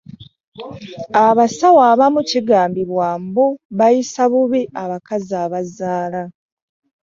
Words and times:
Abasawo 1.25 1.79
abamu 1.91 2.21
kigambibwa 2.29 3.07
mbu 3.23 3.45
bayisa 3.77 4.23
bubi 4.31 4.61
abakazi 4.81 5.33
abazaala. 5.45 6.21